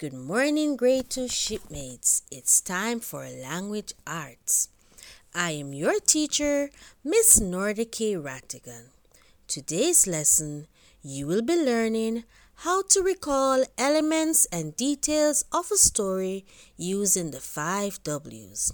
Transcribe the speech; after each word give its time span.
Good 0.00 0.14
morning, 0.14 0.76
grade 0.76 1.10
2 1.10 1.28
shipmates. 1.28 2.22
It's 2.30 2.62
time 2.62 3.00
for 3.00 3.28
language 3.28 3.92
arts. 4.06 4.70
I 5.34 5.50
am 5.50 5.74
your 5.74 6.00
teacher, 6.00 6.70
Miss 7.04 7.38
Nordike 7.38 8.16
Rattigan. 8.16 8.92
Today's 9.46 10.06
lesson, 10.06 10.68
you 11.02 11.26
will 11.26 11.42
be 11.42 11.54
learning 11.54 12.24
how 12.64 12.80
to 12.88 13.02
recall 13.02 13.62
elements 13.76 14.46
and 14.50 14.74
details 14.74 15.44
of 15.52 15.70
a 15.70 15.76
story 15.76 16.46
using 16.78 17.30
the 17.30 17.40
five 17.40 18.02
W's. 18.02 18.72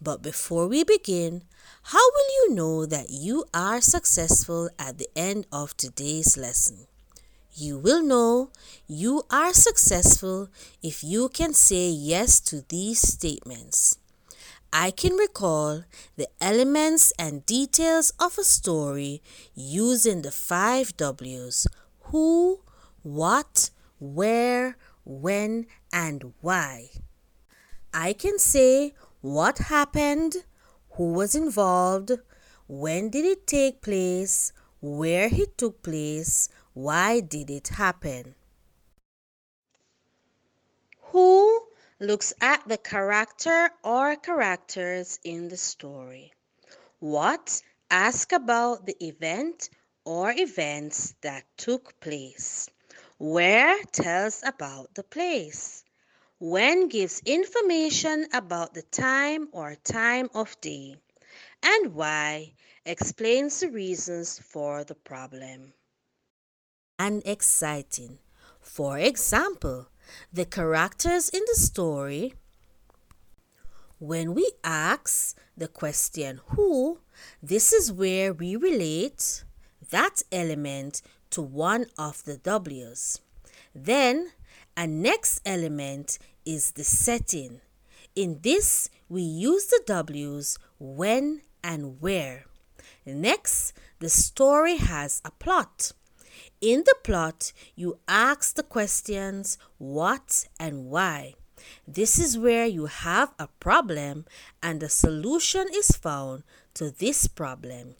But 0.00 0.22
before 0.22 0.68
we 0.68 0.84
begin, 0.84 1.42
how 1.90 2.06
will 2.14 2.30
you 2.38 2.54
know 2.54 2.86
that 2.86 3.10
you 3.10 3.44
are 3.52 3.80
successful 3.80 4.70
at 4.78 4.98
the 4.98 5.08
end 5.16 5.48
of 5.50 5.76
today's 5.76 6.38
lesson? 6.38 6.86
You 7.52 7.78
will 7.78 8.02
know 8.02 8.50
you 8.86 9.24
are 9.30 9.52
successful 9.52 10.48
if 10.82 11.02
you 11.02 11.28
can 11.28 11.52
say 11.52 11.88
yes 11.88 12.40
to 12.40 12.64
these 12.68 13.00
statements. 13.00 13.98
I 14.72 14.92
can 14.92 15.14
recall 15.14 15.84
the 16.16 16.28
elements 16.40 17.12
and 17.18 17.44
details 17.44 18.12
of 18.20 18.38
a 18.38 18.44
story 18.44 19.20
using 19.52 20.22
the 20.22 20.30
five 20.30 20.96
W's 20.96 21.66
who, 22.10 22.60
what, 23.02 23.70
where, 23.98 24.76
when, 25.04 25.66
and 25.92 26.32
why. 26.40 26.90
I 27.92 28.12
can 28.12 28.38
say 28.38 28.94
what 29.20 29.58
happened, 29.58 30.36
who 30.92 31.12
was 31.12 31.34
involved, 31.34 32.12
when 32.68 33.10
did 33.10 33.24
it 33.24 33.48
take 33.48 33.82
place, 33.82 34.52
where 34.80 35.28
it 35.32 35.58
took 35.58 35.82
place, 35.82 36.48
why 36.74 37.20
did 37.20 37.50
it 37.50 37.68
happen. 37.68 38.34
Who 41.10 41.66
looks 41.98 42.32
at 42.40 42.66
the 42.68 42.78
character 42.78 43.70
or 43.82 44.16
characters 44.16 45.18
in 45.24 45.48
the 45.48 45.56
story. 45.56 46.32
What 47.00 47.62
ask 47.90 48.32
about 48.32 48.86
the 48.86 48.96
event 49.04 49.68
or 50.04 50.32
events 50.32 51.14
that 51.22 51.44
took 51.56 51.98
place. 52.00 52.68
Where 53.18 53.82
tells 53.84 54.42
about 54.44 54.94
the 54.94 55.02
place. 55.02 55.84
When 56.38 56.88
gives 56.88 57.20
information 57.26 58.28
about 58.32 58.74
the 58.74 58.82
time 58.82 59.48
or 59.52 59.74
time 59.74 60.30
of 60.34 60.58
day, 60.60 60.96
and 61.62 61.94
why 61.94 62.54
explains 62.86 63.60
the 63.60 63.70
reasons 63.70 64.38
for 64.38 64.84
the 64.84 64.94
problem. 64.94 65.74
And 67.00 67.22
exciting. 67.24 68.18
For 68.60 68.98
example, 68.98 69.88
the 70.30 70.44
characters 70.44 71.30
in 71.30 71.40
the 71.46 71.58
story. 71.58 72.34
When 73.98 74.34
we 74.34 74.52
ask 74.62 75.34
the 75.56 75.68
question 75.68 76.42
who, 76.48 76.98
this 77.42 77.72
is 77.72 77.90
where 77.90 78.34
we 78.34 78.54
relate 78.54 79.44
that 79.88 80.22
element 80.30 81.00
to 81.30 81.40
one 81.40 81.86
of 81.96 82.22
the 82.24 82.36
W's. 82.36 83.22
Then 83.74 84.32
a 84.76 84.86
next 84.86 85.40
element 85.46 86.18
is 86.44 86.72
the 86.72 86.84
setting. 86.84 87.62
In 88.14 88.40
this, 88.42 88.90
we 89.08 89.22
use 89.22 89.68
the 89.68 89.80
W's 89.86 90.58
when 90.78 91.40
and 91.64 91.98
where. 92.02 92.44
Next, 93.06 93.72
the 94.00 94.10
story 94.10 94.76
has 94.76 95.22
a 95.24 95.30
plot. 95.30 95.92
In 96.60 96.84
the 96.84 96.96
plot, 97.02 97.52
you 97.74 97.98
ask 98.06 98.54
the 98.54 98.62
questions 98.62 99.56
what 99.78 100.46
and 100.58 100.86
why. 100.86 101.34
This 101.86 102.18
is 102.18 102.38
where 102.38 102.66
you 102.66 102.86
have 102.86 103.32
a 103.38 103.48
problem 103.60 104.26
and 104.62 104.82
a 104.82 104.88
solution 104.88 105.66
is 105.74 105.90
found 105.90 106.42
to 106.74 106.90
this 106.90 107.26
problem. 107.26 107.94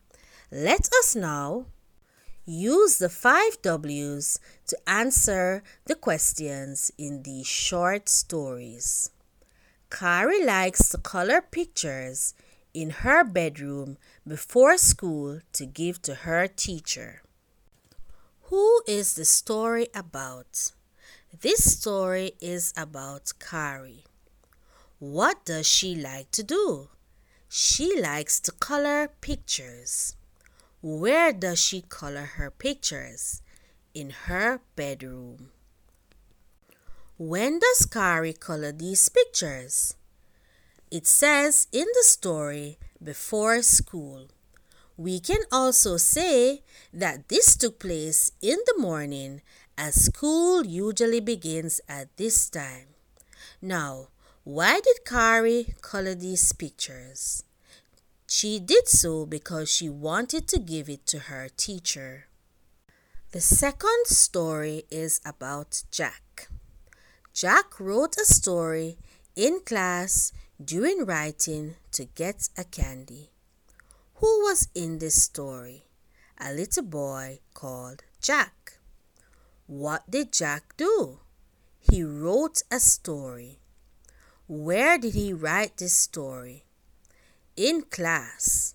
Let 0.50 0.88
us 1.00 1.15
now 1.15 1.66
Use 2.47 2.98
the 2.98 3.09
five 3.09 3.62
W's 3.62 4.41
to 4.66 4.77
answer 4.88 5.62
the 5.84 5.94
questions 5.94 6.91
in 6.98 7.22
these 7.22 7.47
short 7.47 8.09
stories. 8.09 9.10
Kari 9.88 10.44
likes 10.44 10.88
to 10.88 10.98
color 10.98 11.42
pictures 11.42 12.34
in 12.75 12.91
her 12.91 13.22
bedroom 13.22 13.98
before 14.27 14.78
school 14.78 15.41
to 15.53 15.65
give 15.65 16.03
to 16.03 16.15
her 16.27 16.48
teacher. 16.48 17.22
Who 18.50 18.83
is 18.84 19.15
the 19.15 19.25
story 19.25 19.87
about? 19.94 20.72
This 21.41 21.78
story 21.78 22.33
is 22.41 22.75
about 22.77 23.33
Kari. 23.38 24.03
What 24.99 25.44
does 25.44 25.69
she 25.69 25.94
like 25.94 26.33
to 26.33 26.43
do? 26.43 26.89
She 27.49 28.00
likes 28.00 28.41
to 28.41 28.50
color 28.50 29.06
pictures. 29.21 30.16
Where 30.83 31.33
does 31.33 31.60
she 31.60 31.83
color 31.83 32.25
her 32.25 32.50
pictures? 32.50 33.41
In 33.94 34.10
her 34.27 34.60
bedroom. 34.75 35.53
When 37.19 37.60
does 37.60 37.87
Kari 37.87 38.33
color 38.33 38.72
these 38.72 39.09
pictures? 39.09 39.94
It 40.91 41.06
says 41.06 41.69
in 41.71 41.87
the 41.94 42.03
story 42.03 42.81
before 43.00 43.62
school. 43.62 44.27
We 45.00 45.19
can 45.19 45.44
also 45.50 45.97
say 45.97 46.62
that 46.93 47.31
this 47.31 47.56
took 47.56 47.78
place 47.78 48.33
in 48.43 48.59
the 48.66 48.77
morning 48.77 49.41
as 49.78 49.94
school 49.94 50.66
usually 50.66 51.21
begins 51.21 51.81
at 51.88 52.15
this 52.19 52.50
time. 52.50 52.88
Now, 53.62 54.09
why 54.44 54.78
did 54.84 55.06
Kari 55.06 55.72
color 55.81 56.15
these 56.15 56.53
pictures? 56.53 57.44
She 58.28 58.60
did 58.60 58.89
so 58.89 59.25
because 59.25 59.71
she 59.71 59.89
wanted 59.89 60.47
to 60.49 60.59
give 60.59 60.91
it 60.91 61.06
to 61.06 61.33
her 61.33 61.49
teacher. 61.49 62.27
The 63.33 63.41
second 63.41 64.05
story 64.05 64.84
is 64.91 65.22
about 65.25 65.83
Jack. 65.91 66.50
Jack 67.33 67.81
wrote 67.81 68.19
a 68.19 68.27
story 68.27 68.99
in 69.34 69.60
class 69.65 70.31
during 70.62 71.06
writing 71.06 71.77
to 71.93 72.05
get 72.05 72.50
a 72.59 72.65
candy. 72.65 73.31
Who 74.21 74.45
was 74.45 74.69
in 74.75 74.99
this 74.99 75.23
story? 75.23 75.85
A 76.39 76.53
little 76.53 76.85
boy 76.85 77.41
called 77.53 78.03
Jack. 78.23 78.79
What 79.67 80.11
did 80.11 80.33
Jack 80.33 80.77
do? 80.77 81.19
He 81.79 82.03
wrote 82.03 82.63
a 82.71 82.81
story. 82.81 83.59
Where 84.47 84.97
did 84.97 85.15
he 85.15 85.33
write 85.33 85.77
this 85.77 85.95
story? 85.95 86.65
in 87.61 87.83
class. 87.83 88.75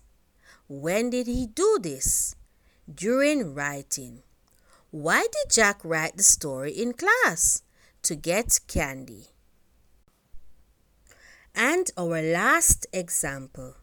When 0.68 1.10
did 1.10 1.26
he 1.26 1.46
do 1.46 1.78
this? 1.82 2.36
During 2.92 3.52
writing. 3.52 4.22
Why 4.90 5.22
did 5.22 5.50
Jack 5.50 5.80
write 5.84 6.16
the 6.16 6.22
story 6.22 6.70
in 6.70 6.92
class? 6.92 7.62
To 8.02 8.14
get 8.14 8.60
candy. 8.68 9.26
And 11.54 11.90
our 11.98 12.22
last 12.22 12.86
example. 12.92 13.74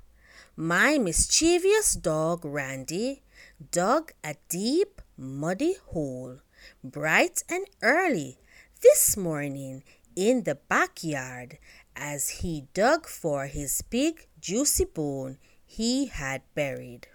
My 0.55 0.99
mischievous 0.99 1.95
dog 1.95 2.45
Randy 2.45 3.23
dug 3.71 4.11
a 4.23 4.35
deep, 4.49 5.01
muddy 5.17 5.77
hole 5.87 6.41
bright 6.83 7.43
and 7.49 7.65
early 7.81 8.37
this 8.79 9.17
morning 9.17 9.83
in 10.15 10.43
the 10.43 10.53
backyard 10.53 11.57
as 11.95 12.29
he 12.29 12.67
dug 12.75 13.07
for 13.07 13.47
his 13.47 13.81
big, 13.81 14.27
juicy 14.39 14.85
bone 14.85 15.39
he 15.65 16.05
had 16.05 16.43
buried. 16.53 17.07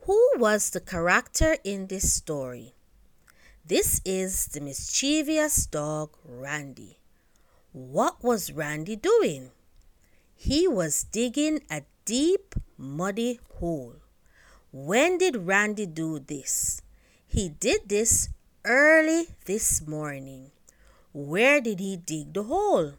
Who 0.00 0.32
was 0.36 0.68
the 0.68 0.80
character 0.80 1.56
in 1.64 1.86
this 1.86 2.12
story? 2.12 2.74
This 3.64 4.02
is 4.04 4.48
the 4.48 4.60
mischievous 4.60 5.64
dog 5.64 6.18
Randy. 6.22 6.98
What 7.72 8.22
was 8.22 8.52
Randy 8.52 8.96
doing? 8.96 9.52
He 10.36 10.68
was 10.68 11.04
digging 11.04 11.60
a 11.70 11.84
deep, 12.10 12.54
muddy 12.76 13.38
hole. 13.58 13.94
When 14.72 15.18
did 15.18 15.46
Randy 15.46 15.86
do 15.86 16.18
this? 16.18 16.82
He 17.26 17.48
did 17.48 17.88
this 17.88 18.30
early 18.64 19.28
this 19.44 19.86
morning. 19.86 20.50
Where 21.12 21.60
did 21.60 21.78
he 21.78 21.96
dig 21.96 22.34
the 22.34 22.42
hole? 22.42 22.94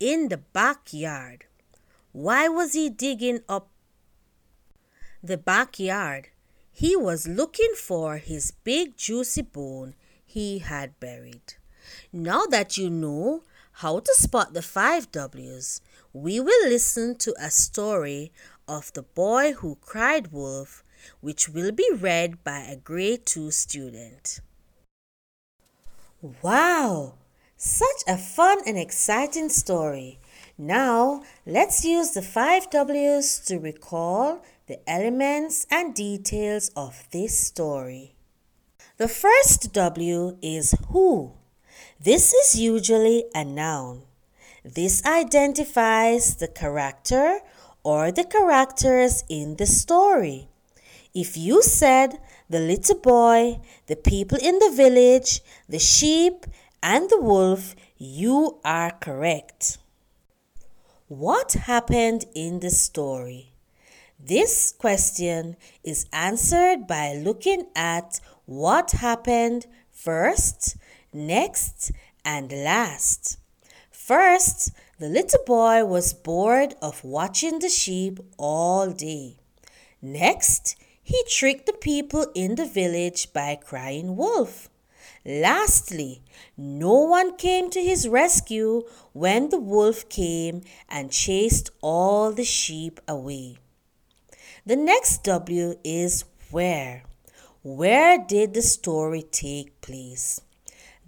in 0.00 0.28
the 0.28 0.38
backyard. 0.38 1.44
Why 2.12 2.48
was 2.48 2.72
he 2.72 2.88
digging 2.88 3.40
up 3.48 3.68
the 5.22 5.36
backyard? 5.36 6.28
He 6.72 6.96
was 6.96 7.28
looking 7.28 7.74
for 7.76 8.16
his 8.16 8.50
big 8.64 8.96
juicy 8.96 9.42
bone 9.42 9.94
he 10.24 10.60
had 10.60 10.98
buried. 10.98 11.54
Now 12.12 12.46
that 12.46 12.78
you 12.78 12.88
know 12.88 13.42
how 13.84 14.00
to 14.00 14.14
spot 14.14 14.54
the 14.54 14.62
five 14.62 15.12
W's, 15.12 15.82
we 16.12 16.40
will 16.40 16.68
listen 16.68 17.16
to 17.16 17.34
a 17.40 17.50
story 17.50 18.32
of 18.66 18.92
The 18.92 19.02
Boy 19.02 19.52
Who 19.52 19.76
Cried 19.80 20.32
Wolf, 20.32 20.82
which 21.20 21.48
will 21.48 21.70
be 21.70 21.88
read 21.94 22.42
by 22.42 22.60
a 22.60 22.76
grade 22.76 23.26
2 23.26 23.50
student. 23.50 24.40
Wow! 26.42 27.14
Such 27.56 28.02
a 28.08 28.16
fun 28.16 28.58
and 28.66 28.78
exciting 28.78 29.50
story. 29.50 30.18
Now, 30.58 31.22
let's 31.46 31.84
use 31.84 32.10
the 32.10 32.22
five 32.22 32.70
W's 32.70 33.38
to 33.46 33.58
recall 33.58 34.42
the 34.66 34.80
elements 34.88 35.66
and 35.70 35.94
details 35.94 36.70
of 36.74 37.06
this 37.12 37.38
story. 37.38 38.14
The 38.96 39.08
first 39.08 39.72
W 39.72 40.36
is 40.42 40.74
who. 40.88 41.32
This 41.98 42.34
is 42.34 42.60
usually 42.60 43.24
a 43.34 43.44
noun. 43.44 44.02
This 44.64 45.04
identifies 45.06 46.36
the 46.36 46.48
character 46.48 47.40
or 47.82 48.12
the 48.12 48.24
characters 48.24 49.24
in 49.28 49.56
the 49.56 49.66
story. 49.66 50.48
If 51.14 51.36
you 51.36 51.62
said 51.62 52.18
the 52.48 52.60
little 52.60 52.98
boy, 52.98 53.60
the 53.86 53.96
people 53.96 54.38
in 54.40 54.58
the 54.58 54.70
village, 54.70 55.40
the 55.68 55.78
sheep, 55.78 56.46
and 56.82 57.08
the 57.08 57.20
wolf, 57.20 57.74
you 57.96 58.60
are 58.64 58.92
correct. 58.92 59.78
What 61.08 61.52
happened 61.52 62.26
in 62.34 62.60
the 62.60 62.70
story? 62.70 63.52
This 64.18 64.72
question 64.72 65.56
is 65.82 66.06
answered 66.12 66.86
by 66.86 67.14
looking 67.14 67.66
at 67.74 68.20
what 68.44 68.92
happened 68.92 69.66
first, 69.90 70.76
next, 71.12 71.90
and 72.24 72.52
last. 72.52 73.39
First, 74.10 74.72
the 74.98 75.08
little 75.08 75.44
boy 75.46 75.84
was 75.84 76.12
bored 76.12 76.74
of 76.82 77.04
watching 77.04 77.60
the 77.60 77.68
sheep 77.68 78.18
all 78.38 78.90
day. 78.90 79.36
Next, 80.02 80.74
he 81.00 81.22
tricked 81.28 81.66
the 81.66 81.74
people 81.74 82.26
in 82.34 82.56
the 82.56 82.66
village 82.66 83.32
by 83.32 83.54
crying 83.54 84.16
wolf. 84.16 84.68
Lastly, 85.24 86.22
no 86.56 86.94
one 86.94 87.36
came 87.36 87.70
to 87.70 87.80
his 87.80 88.08
rescue 88.08 88.82
when 89.12 89.50
the 89.50 89.60
wolf 89.60 90.08
came 90.08 90.62
and 90.88 91.12
chased 91.12 91.70
all 91.80 92.32
the 92.32 92.42
sheep 92.42 93.00
away. 93.06 93.58
The 94.66 94.74
next 94.74 95.22
W 95.22 95.76
is 95.84 96.24
where. 96.50 97.04
Where 97.62 98.18
did 98.18 98.54
the 98.54 98.62
story 98.62 99.22
take 99.22 99.80
place? 99.80 100.40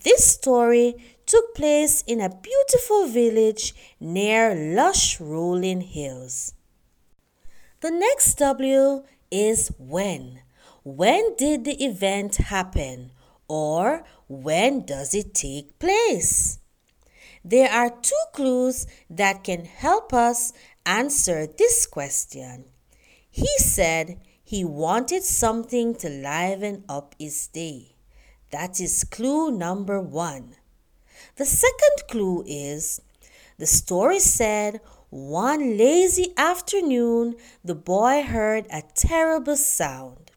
This 0.05 0.25
story 0.25 0.97
took 1.27 1.55
place 1.55 2.03
in 2.07 2.21
a 2.21 2.35
beautiful 2.35 3.07
village 3.07 3.75
near 4.01 4.55
lush 4.55 5.21
rolling 5.21 5.81
hills. 5.83 6.55
The 7.81 7.91
next 7.91 8.35
W 8.39 9.05
is 9.31 9.73
when. 9.79 10.41
When 10.85 11.35
did 11.37 11.65
the 11.65 11.85
event 11.85 12.37
happen? 12.37 13.13
or 13.53 14.03
when 14.29 14.81
does 14.87 15.15
it 15.15 15.35
take 15.35 15.79
place? 15.79 16.59
There 17.45 17.71
are 17.71 17.91
two 17.91 18.25
clues 18.33 18.87
that 19.11 19.45
can 19.45 19.67
help 19.67 20.15
us 20.15 20.55
answer 20.87 21.47
this 21.47 21.87
question. 21.87 22.65
He 23.31 23.49
said 23.59 24.17
he 24.43 24.65
wanted 24.65 25.23
something 25.23 25.95
to 25.97 26.09
liven 26.09 26.85
up 26.89 27.15
his 27.19 27.49
day. 27.49 27.97
That 28.53 28.81
is 28.81 29.05
clue 29.05 29.51
number 29.51 30.01
one. 30.01 30.57
The 31.37 31.47
second 31.47 32.09
clue 32.09 32.45
is 32.47 33.01
the 33.59 33.67
story 33.67 34.19
said 34.19 34.81
one 35.11 35.77
lazy 35.77 36.33
afternoon 36.37 37.37
the 37.65 37.75
boy 37.75 38.23
heard 38.23 38.67
a 38.71 38.83
terrible 38.95 39.57
sound. 39.57 40.31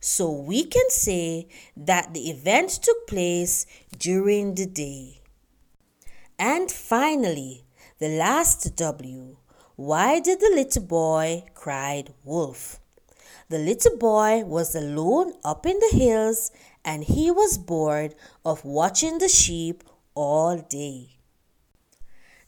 So 0.00 0.30
we 0.30 0.64
can 0.64 0.90
say 0.90 1.48
that 1.76 2.12
the 2.12 2.30
event 2.30 2.70
took 2.70 3.06
place 3.06 3.66
during 3.98 4.54
the 4.54 4.66
day. 4.66 5.20
And 6.38 6.70
finally, 6.70 7.64
the 7.98 8.18
last 8.18 8.76
W. 8.76 9.36
Why 9.76 10.20
did 10.20 10.40
the 10.40 10.52
little 10.54 10.82
boy 10.82 11.44
cried 11.54 12.12
wolf? 12.24 12.80
The 13.48 13.58
little 13.58 13.96
boy 13.96 14.42
was 14.44 14.74
alone 14.74 15.34
up 15.44 15.66
in 15.66 15.78
the 15.78 15.96
hills 15.96 16.50
and 16.84 17.04
he 17.04 17.30
was 17.30 17.58
bored 17.58 18.14
of 18.44 18.64
watching 18.64 19.18
the 19.18 19.28
sheep 19.28 19.84
all 20.16 20.58
day. 20.58 21.18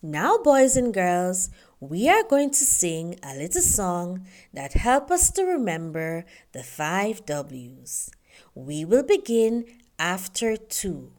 Now, 0.02 0.38
boys 0.38 0.76
and 0.76 0.92
girls, 0.92 1.50
we 1.80 2.08
are 2.08 2.24
going 2.24 2.50
to 2.50 2.64
sing 2.64 3.18
a 3.22 3.36
little 3.36 3.62
song 3.62 4.26
that 4.52 4.72
help 4.72 5.10
us 5.10 5.30
to 5.32 5.44
remember 5.44 6.24
the 6.52 6.64
five 6.64 7.24
W's. 7.26 8.10
We 8.54 8.84
will 8.84 9.04
begin 9.04 9.64
after 9.98 10.56
two. 10.56 11.12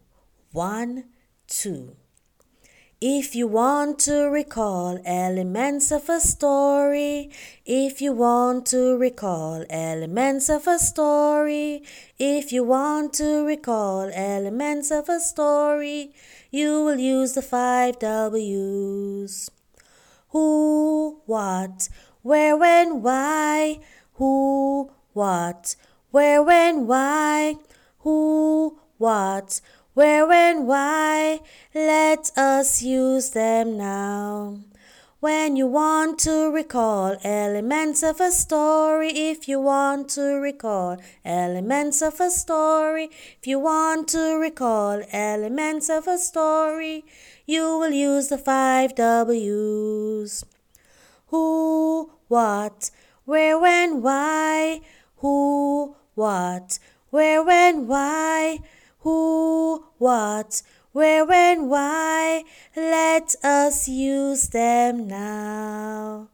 One, 0.51 1.05
two. 1.47 1.95
If 3.01 3.33
you 3.33 3.47
want 3.47 3.99
to 3.99 4.29
recall 4.29 4.99
elements 5.05 5.89
of 5.89 6.09
a 6.09 6.19
story, 6.19 7.31
if 7.65 8.01
you 8.01 8.11
want 8.11 8.65
to 8.67 8.97
recall 8.97 9.63
elements 9.69 10.49
of 10.49 10.67
a 10.67 10.77
story, 10.77 11.83
if 12.17 12.51
you 12.51 12.65
want 12.65 13.13
to 13.13 13.45
recall 13.45 14.11
elements 14.13 14.91
of 14.91 15.07
a 15.07 15.21
story, 15.21 16.13
you 16.51 16.83
will 16.83 16.99
use 16.99 17.33
the 17.33 17.41
five 17.41 17.99
W's. 17.99 19.51
Who, 20.29 21.21
what, 21.25 21.89
where, 22.21 22.57
when, 22.57 23.01
why? 23.01 23.79
Who, 24.13 24.91
what, 25.13 25.75
where, 26.11 26.43
when, 26.43 26.87
why? 26.87 27.55
Who, 27.99 28.79
what, 28.97 29.61
where, 29.93 30.27
when, 30.27 30.65
why? 30.65 31.39
Let 31.73 32.31
us 32.37 32.81
use 32.81 33.31
them 33.31 33.77
now. 33.77 34.59
When 35.21 35.57
you 35.57 35.67
want 35.67 36.17
to 36.19 36.49
recall 36.49 37.17
elements 37.25 38.03
of 38.03 38.21
a 38.21 38.31
story, 38.31 39.09
if 39.09 39.49
you 39.49 39.59
want 39.59 40.07
to 40.11 40.39
recall 40.39 40.97
elements 41.25 42.01
of 42.01 42.21
a 42.21 42.29
story, 42.29 43.09
if 43.37 43.45
you 43.45 43.59
want 43.59 44.07
to 44.09 44.37
recall 44.39 45.03
elements 45.11 45.89
of 45.89 46.07
a 46.07 46.17
story, 46.17 47.03
you 47.45 47.63
will 47.63 47.91
use 47.91 48.29
the 48.29 48.37
five 48.37 48.95
W's. 48.95 50.45
Who, 51.27 52.11
what, 52.29 52.89
where, 53.25 53.59
when, 53.59 54.01
why? 54.01 54.79
Who, 55.17 55.97
what, 56.15 56.79
where, 57.09 57.43
when, 57.43 57.87
why? 57.87 58.59
Who, 58.99 59.83
what, 59.97 60.61
where, 60.91 61.25
when, 61.25 61.69
why? 61.69 62.43
Let 62.75 63.35
us 63.43 63.87
use 63.87 64.49
them 64.49 65.07
now. 65.07 66.29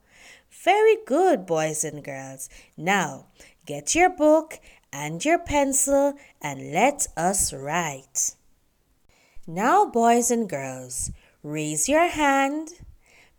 Very 0.50 0.98
good, 1.06 1.46
boys 1.46 1.84
and 1.84 2.04
girls. 2.04 2.50
Now, 2.78 3.28
get 3.66 3.94
your 3.94 4.10
book 4.10 4.60
and 4.92 5.24
your 5.24 5.40
pencil 5.40 6.14
and 6.42 6.72
let 6.72 7.08
us 7.18 7.54
write. 7.54 8.36
Now, 9.46 9.86
boys 9.86 10.32
and 10.32 10.50
girls, 10.50 11.12
raise 11.44 11.88
your 11.88 12.08
hand. 12.08 12.70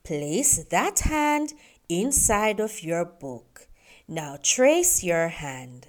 Place 0.05 0.63
that 0.65 1.01
hand 1.01 1.55
inside 1.89 2.61
of 2.61 2.83
your 2.85 3.05
book. 3.05 3.67
Now, 4.07 4.39
trace 4.41 5.03
your 5.03 5.29
hand. 5.29 5.89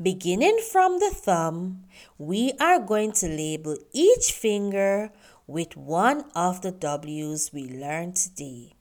Beginning 0.00 0.58
from 0.72 0.98
the 0.98 1.10
thumb, 1.10 1.84
we 2.16 2.52
are 2.58 2.80
going 2.80 3.12
to 3.12 3.28
label 3.28 3.76
each 3.92 4.32
finger 4.32 5.10
with 5.46 5.76
one 5.76 6.24
of 6.34 6.62
the 6.62 6.70
W's 6.70 7.52
we 7.52 7.64
learned 7.64 8.16
today. 8.16 8.76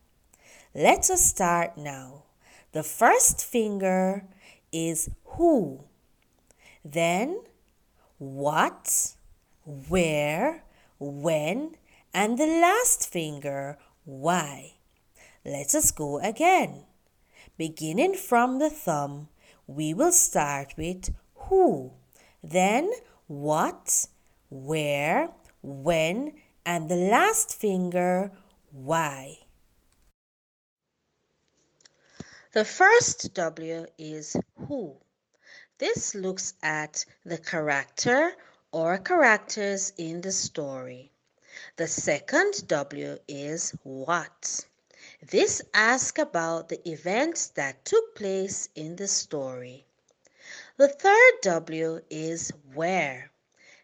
Let 0.74 1.10
us 1.10 1.26
start 1.26 1.78
now. 1.78 2.24
The 2.72 2.84
first 2.84 3.44
finger 3.44 4.28
is 4.72 5.10
who, 5.26 5.84
then 6.86 7.42
what, 8.18 9.16
where, 9.66 10.64
when, 11.00 11.76
and 12.14 12.38
the 12.38 12.48
last 12.48 13.12
finger 13.12 13.78
why. 14.06 14.76
Let 15.44 15.76
us 15.76 15.92
go 15.92 16.20
again. 16.20 16.86
Beginning 17.58 18.14
from 18.14 18.60
the 18.60 18.70
thumb, 18.70 19.28
we 19.70 19.94
will 19.94 20.12
start 20.12 20.74
with 20.78 21.14
who, 21.36 21.92
then 22.44 22.92
what, 23.28 24.08
where, 24.50 25.30
when, 25.62 26.34
and 26.66 26.90
the 26.90 26.96
last 26.96 27.54
finger 27.54 28.32
why. 28.72 29.38
The 32.52 32.66
first 32.66 33.36
W 33.36 33.86
is 34.00 34.36
who. 34.56 34.98
This 35.78 36.16
looks 36.16 36.56
at 36.64 37.06
the 37.24 37.38
character 37.38 38.32
or 38.72 38.98
characters 38.98 39.94
in 39.98 40.22
the 40.22 40.32
story. 40.32 41.12
The 41.76 41.88
second 41.88 42.68
W 42.68 43.20
is 43.28 43.76
what. 43.84 44.66
This 45.22 45.62
asks 45.74 46.22
about 46.22 46.70
the 46.70 46.90
events 46.90 47.48
that 47.50 47.84
took 47.84 48.16
place 48.16 48.70
in 48.74 48.96
the 48.96 49.08
story. 49.08 49.86
The 50.78 50.88
third 50.88 51.34
W 51.42 52.02
is 52.10 52.54
where. 52.74 53.30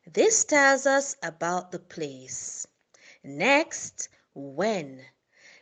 This 0.08 0.46
tells 0.46 0.86
us 0.86 1.18
about 1.22 1.72
the 1.72 1.80
place. 1.80 2.66
Next, 3.22 4.08
when. 4.34 5.04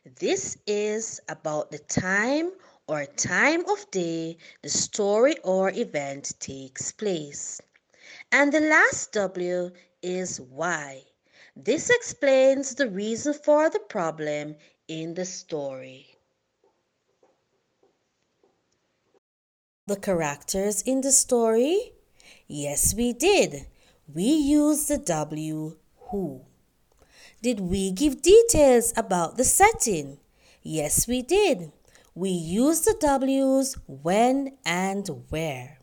This 0.05 0.57
is 0.67 1.19
about 1.27 1.71
the 1.71 1.79
time 1.79 2.51
or 2.87 3.05
time 3.05 3.67
of 3.67 3.89
day 3.89 4.37
the 4.61 4.69
story 4.69 5.37
or 5.43 5.71
event 5.71 6.33
takes 6.39 6.91
place. 6.91 7.59
And 8.31 8.51
the 8.51 8.59
last 8.59 9.11
W 9.13 9.71
is 10.03 10.39
why. 10.39 11.03
This 11.55 11.89
explains 11.89 12.75
the 12.75 12.89
reason 12.89 13.33
for 13.33 13.69
the 13.69 13.79
problem 13.79 14.55
in 14.87 15.13
the 15.13 15.25
story. 15.25 16.17
The 19.87 19.95
characters 19.95 20.81
in 20.81 21.01
the 21.01 21.11
story? 21.11 21.93
Yes, 22.47 22.93
we 22.93 23.13
did. 23.13 23.67
We 24.13 24.23
used 24.23 24.87
the 24.89 24.97
W 24.97 25.77
who. 26.09 26.41
Did 27.41 27.59
we 27.59 27.91
give 27.91 28.21
details 28.21 28.93
about 28.95 29.37
the 29.37 29.43
setting? 29.43 30.19
Yes, 30.61 31.07
we 31.07 31.21
did. 31.21 31.71
We 32.15 32.29
used 32.29 32.85
the 32.85 32.95
W's 32.99 33.77
when 33.87 34.57
and 34.65 35.07
where. 35.29 35.79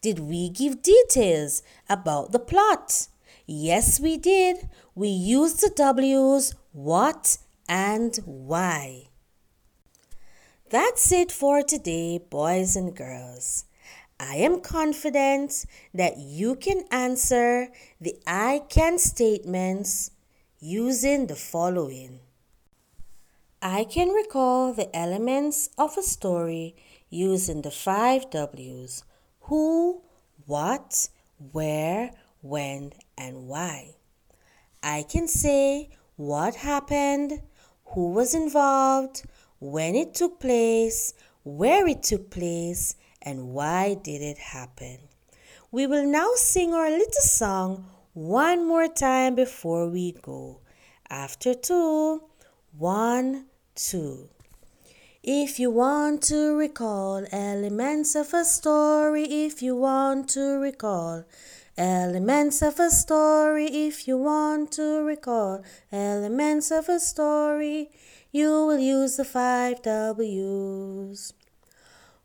Did 0.00 0.20
we 0.20 0.50
give 0.50 0.82
details 0.82 1.62
about 1.88 2.32
the 2.32 2.38
plot? 2.38 3.08
Yes, 3.46 3.98
we 3.98 4.16
did. 4.16 4.68
We 4.94 5.08
used 5.08 5.60
the 5.60 5.70
W's 5.74 6.54
what 6.72 7.38
and 7.68 8.16
why. 8.24 9.08
That's 10.70 11.12
it 11.12 11.30
for 11.30 11.62
today, 11.62 12.18
boys 12.18 12.76
and 12.76 12.94
girls. 12.94 13.64
I 14.18 14.36
am 14.36 14.60
confident 14.60 15.66
that 15.92 16.18
you 16.18 16.56
can 16.56 16.84
answer 16.90 17.68
the 18.00 18.16
I 18.26 18.62
can 18.68 18.98
statements 18.98 20.10
using 20.58 21.26
the 21.26 21.36
following. 21.36 22.20
I 23.60 23.84
can 23.84 24.08
recall 24.08 24.72
the 24.72 24.94
elements 24.96 25.68
of 25.76 25.96
a 25.98 26.02
story 26.02 26.76
using 27.10 27.62
the 27.62 27.70
five 27.70 28.30
W's 28.30 29.04
who, 29.40 30.02
what, 30.46 31.08
where, 31.52 32.10
when, 32.42 32.92
and 33.16 33.46
why. 33.46 33.96
I 34.82 35.04
can 35.08 35.28
say 35.28 35.90
what 36.16 36.56
happened, 36.56 37.42
who 37.88 38.10
was 38.12 38.34
involved, 38.34 39.22
when 39.58 39.94
it 39.94 40.14
took 40.14 40.38
place, 40.40 41.14
where 41.44 41.86
it 41.86 42.02
took 42.02 42.30
place, 42.30 42.96
and 43.22 43.48
why 43.48 43.94
did 43.94 44.22
it 44.22 44.38
happen. 44.38 44.98
We 45.70 45.86
will 45.86 46.06
now 46.06 46.32
sing 46.36 46.74
our 46.74 46.90
little 46.90 47.12
song 47.20 47.86
one 48.12 48.66
more 48.66 48.88
time 48.88 49.34
before 49.34 49.88
we 49.88 50.12
go. 50.12 50.60
After 51.10 51.54
two, 51.54 52.22
one, 52.76 53.46
two. 53.74 54.28
If 55.22 55.58
you 55.58 55.70
want 55.70 56.22
to 56.24 56.56
recall 56.56 57.26
elements 57.32 58.14
of 58.14 58.32
a 58.32 58.44
story, 58.44 59.24
if 59.24 59.60
you 59.60 59.74
want 59.74 60.28
to 60.30 60.58
recall 60.58 61.24
elements 61.78 62.62
of 62.62 62.80
a 62.80 62.90
story, 62.90 63.66
if 63.66 64.08
you 64.08 64.16
want 64.16 64.72
to 64.72 65.02
recall 65.02 65.62
elements 65.92 66.70
of 66.70 66.88
a 66.88 66.98
story, 66.98 67.90
you 68.32 68.48
will 68.48 68.78
use 68.78 69.16
the 69.16 69.24
five 69.24 69.82
W's. 69.82 71.34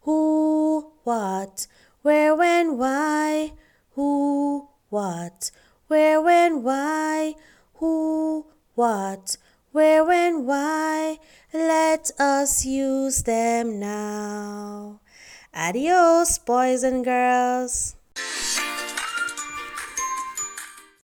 Who, 0.01 0.91
what, 1.03 1.67
where, 2.01 2.35
when, 2.35 2.77
why, 2.77 3.53
who, 3.91 4.69
what, 4.89 5.51
where, 5.87 6.21
when, 6.21 6.63
why, 6.63 7.35
who, 7.75 8.45
what, 8.75 9.37
where, 9.71 10.03
when, 10.03 10.45
why. 10.45 11.19
Let 11.53 12.11
us 12.19 12.65
use 12.65 13.23
them 13.23 13.79
now. 13.79 15.01
Adios, 15.53 16.39
boys 16.39 16.83
and 16.83 17.03
girls. 17.03 17.95